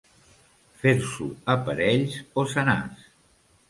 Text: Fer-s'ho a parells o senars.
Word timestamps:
Fer-s'ho 0.85 1.29
a 1.55 1.59
parells 1.69 2.19
o 2.45 2.51
senars. 2.59 3.09